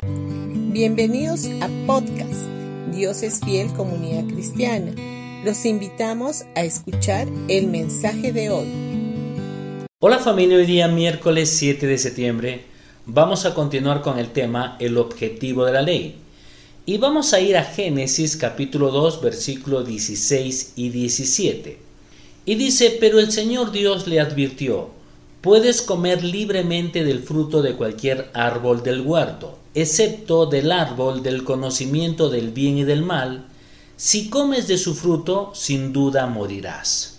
[0.00, 2.46] Bienvenidos a podcast
[2.94, 4.92] Dios es fiel comunidad cristiana.
[5.44, 8.68] Los invitamos a escuchar el mensaje de hoy.
[9.98, 12.64] Hola familia, hoy día miércoles 7 de septiembre
[13.06, 16.14] vamos a continuar con el tema el objetivo de la ley.
[16.86, 21.76] Y vamos a ir a Génesis capítulo 2 versículos 16 y 17.
[22.44, 24.90] Y dice, pero el Señor Dios le advirtió,
[25.40, 32.30] puedes comer libremente del fruto de cualquier árbol del huerto, excepto del árbol del conocimiento
[32.30, 33.46] del bien y del mal,
[33.96, 37.18] si comes de su fruto, sin duda morirás.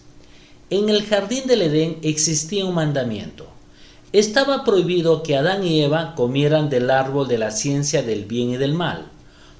[0.69, 3.47] En el jardín del Edén existía un mandamiento.
[4.11, 8.57] Estaba prohibido que Adán y Eva comieran del árbol de la ciencia del bien y
[8.57, 9.07] del mal.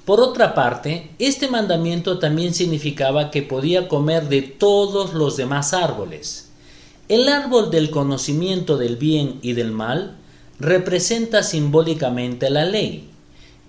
[0.04, 6.48] Por otra parte, este mandamiento también significaba que podía comer de todos los demás árboles.
[7.08, 10.16] El árbol del conocimiento del bien y del mal
[10.60, 13.08] representa simbólicamente la ley.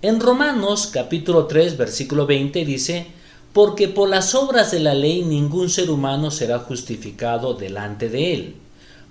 [0.02, 3.06] En Romanos capítulo 3 versículo 20 dice,
[3.54, 8.54] porque por las obras de la ley ningún ser humano será justificado delante de él,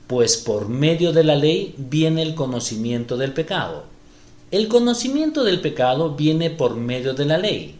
[0.05, 3.85] pues por medio de la ley viene el conocimiento del pecado.
[4.51, 7.75] El conocimiento del pecado viene por medio de la ley.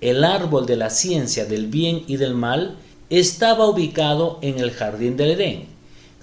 [0.00, 2.76] El árbol de la ciencia del bien y del mal
[3.08, 5.64] estaba ubicado en el jardín del Edén.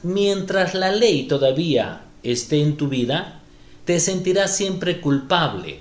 [0.04, 3.42] Mientras la ley todavía esté en tu vida,
[3.86, 5.80] te sentirás siempre culpable,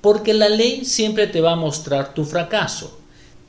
[0.00, 3.00] porque la ley siempre te va a mostrar tu fracaso.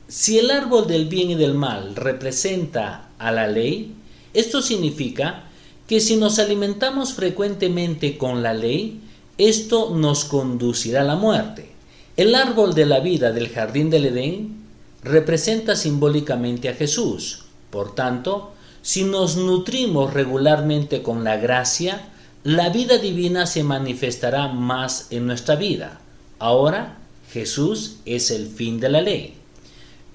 [0.08, 3.94] Si el árbol del bien y del mal representa a la ley,
[4.34, 5.44] esto significa
[5.86, 9.00] que si nos alimentamos frecuentemente con la ley,
[9.38, 11.70] esto nos conducirá a la muerte.
[12.16, 14.56] El árbol de la vida del jardín del Edén
[15.04, 17.44] representa simbólicamente a Jesús.
[17.70, 18.52] Por tanto,
[18.88, 22.08] si nos nutrimos regularmente con la gracia,
[22.42, 26.00] la vida divina se manifestará más en nuestra vida.
[26.38, 26.96] Ahora,
[27.30, 29.34] Jesús es el fin de la ley.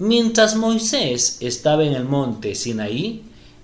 [0.00, 3.22] Mientras Moisés estaba en el monte Sinaí,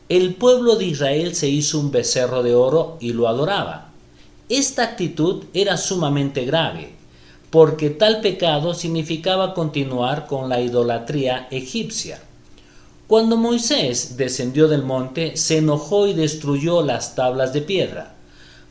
[0.09, 3.91] el pueblo de Israel se hizo un becerro de oro y lo adoraba.
[4.49, 6.93] Esta actitud era sumamente grave,
[7.51, 12.21] porque tal pecado significaba continuar con la idolatría egipcia.
[13.10, 18.15] Cuando Moisés descendió del monte, se enojó y destruyó las tablas de piedra.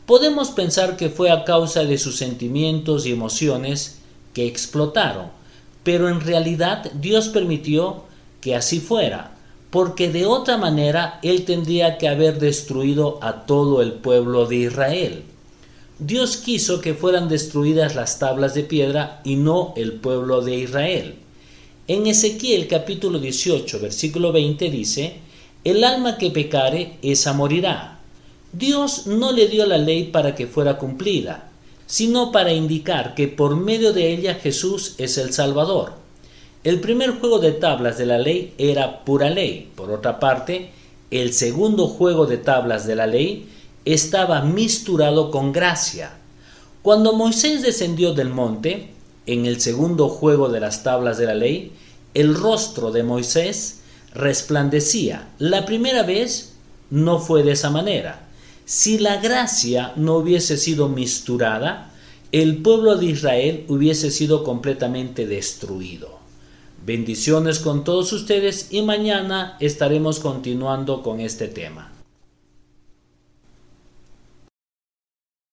[0.05, 3.99] Podemos pensar que fue a causa de sus sentimientos y emociones
[4.33, 5.25] que explotaron,
[5.83, 8.03] pero en realidad Dios permitió
[8.39, 9.31] que así fuera,
[9.71, 15.23] porque de otra manera Él tendría que haber destruido a todo el pueblo de Israel.
[15.99, 21.15] Dios quiso que fueran destruidas las tablas de piedra y no el pueblo de Israel.
[21.89, 25.15] En Ezequiel capítulo 18 versículo 20 dice,
[25.63, 27.97] El alma que pecare, esa morirá.
[28.53, 31.49] Dios no le dio la ley para que fuera cumplida,
[31.87, 35.93] sino para indicar que por medio de ella Jesús es el Salvador.
[36.63, 39.71] El primer juego de tablas de la ley era pura ley.
[39.73, 40.69] Por otra parte,
[41.09, 43.49] el segundo juego de tablas de la ley
[43.85, 46.11] estaba misturado con gracia.
[46.83, 48.98] Cuando Moisés descendió del monte,
[49.33, 51.71] en el segundo juego de las tablas de la ley,
[52.13, 53.81] el rostro de Moisés
[54.13, 55.29] resplandecía.
[55.37, 56.53] La primera vez
[56.89, 58.27] no fue de esa manera.
[58.65, 61.91] Si la gracia no hubiese sido misturada,
[62.31, 66.19] el pueblo de Israel hubiese sido completamente destruido.
[66.85, 71.98] Bendiciones con todos ustedes y mañana estaremos continuando con este tema.